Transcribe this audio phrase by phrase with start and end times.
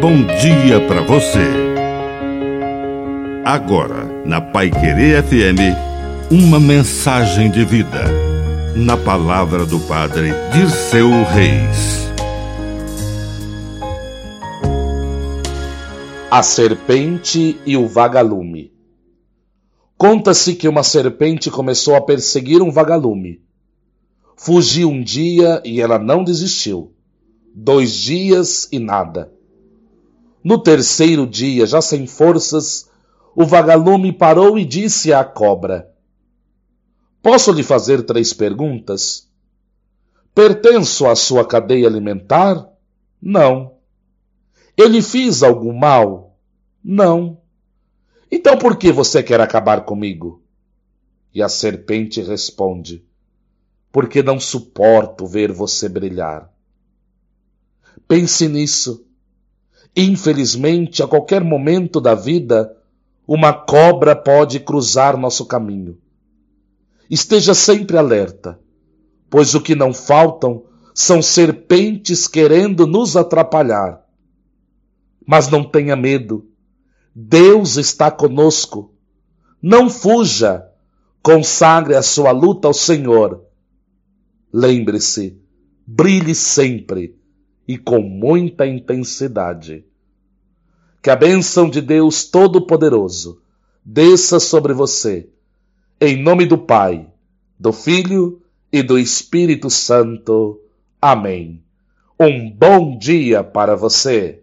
[0.00, 1.44] bom dia para você.
[3.44, 5.76] Agora, na Pai Querer FM,
[6.30, 8.04] uma mensagem de vida.
[8.74, 12.08] Na palavra do Padre Dirceu Reis.
[16.30, 18.72] A serpente e o vagalume.
[19.98, 23.42] Conta-se que uma serpente começou a perseguir um vagalume.
[24.34, 26.94] Fugiu um dia e ela não desistiu.
[27.54, 29.30] Dois dias e nada.
[30.42, 32.90] No terceiro dia, já sem forças,
[33.34, 35.94] o vagalume parou e disse à cobra:
[37.22, 39.30] Posso lhe fazer três perguntas?
[40.34, 42.66] Pertenço à sua cadeia alimentar?
[43.20, 43.74] Não.
[44.76, 46.38] Eu lhe fiz algum mal?
[46.82, 47.38] Não.
[48.32, 50.42] Então por que você quer acabar comigo?
[51.34, 53.04] E a serpente responde:
[53.92, 56.50] Porque não suporto ver você brilhar.
[58.08, 59.06] Pense nisso.
[59.96, 62.76] Infelizmente, a qualquer momento da vida,
[63.26, 65.98] uma cobra pode cruzar nosso caminho.
[67.08, 68.58] Esteja sempre alerta,
[69.28, 74.04] pois o que não faltam são serpentes querendo nos atrapalhar.
[75.26, 76.48] Mas não tenha medo.
[77.14, 78.94] Deus está conosco.
[79.60, 80.66] Não fuja.
[81.22, 83.44] Consagre a sua luta ao Senhor.
[84.52, 85.38] Lembre-se,
[85.86, 87.19] brilhe sempre
[87.70, 89.84] e com muita intensidade.
[91.00, 93.42] Que a bênção de Deus Todo-Poderoso
[93.84, 95.28] desça sobre você,
[96.00, 97.06] em nome do Pai,
[97.56, 100.60] do Filho e do Espírito Santo.
[101.00, 101.62] Amém.
[102.18, 104.42] Um bom dia para você.